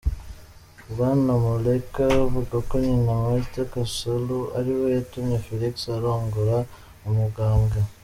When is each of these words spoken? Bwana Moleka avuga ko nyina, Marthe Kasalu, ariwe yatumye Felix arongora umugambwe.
Bwana 0.89 1.31
Moleka 1.45 2.03
avuga 2.25 2.55
ko 2.67 2.75
nyina, 2.85 3.11
Marthe 3.23 3.61
Kasalu, 3.71 4.39
ariwe 4.57 4.85
yatumye 4.95 5.35
Felix 5.45 5.75
arongora 5.97 6.57
umugambwe. 7.07 7.77